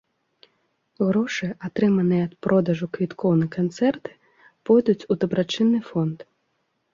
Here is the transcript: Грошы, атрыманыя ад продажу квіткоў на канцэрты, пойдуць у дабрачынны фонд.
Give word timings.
Грошы, 1.07 1.47
атрыманыя 1.67 2.23
ад 2.27 2.33
продажу 2.45 2.85
квіткоў 2.97 3.31
на 3.43 3.47
канцэрты, 3.57 4.11
пойдуць 4.71 5.07
у 5.11 5.21
дабрачынны 5.27 5.79
фонд. 5.93 6.17